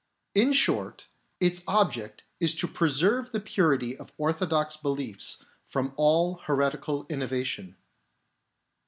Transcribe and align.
In 0.33 0.51
short, 0.53 1.07
its 1.39 1.61
object 1.67 2.23
is 2.39 2.55
to 2.55 2.67
preserve 2.67 3.29
the 3.31 3.39
purity 3.39 3.95
of 3.95 4.11
orthodox 4.17 4.75
beliefs 4.75 5.45
from 5.63 5.93
all 5.95 6.37
heretical 6.45 7.05
innovation. 7.07 7.75